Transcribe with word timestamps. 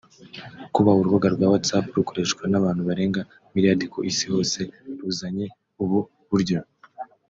Kuba 0.75 0.91
urubuga 0.99 1.27
rwa 1.35 1.47
‘Whatsapp 1.51 1.85
rukoreshwa 1.97 2.43
n’abantu 2.51 2.81
barenga 2.89 3.21
milliard 3.53 3.81
ku 3.91 3.99
isi 4.11 4.25
hose’ 4.33 4.59
ruzanye 4.99 5.45
ubu 5.83 5.99
buryo 6.29 6.57